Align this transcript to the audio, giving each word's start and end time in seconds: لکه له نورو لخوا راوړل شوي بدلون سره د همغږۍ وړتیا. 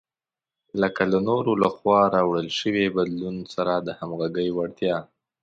لکه 0.81 1.01
له 1.11 1.19
نورو 1.27 1.51
لخوا 1.63 1.99
راوړل 2.15 2.47
شوي 2.59 2.85
بدلون 2.97 3.35
سره 3.53 3.73
د 3.79 3.89
همغږۍ 3.99 4.49
وړتیا. 4.53 4.97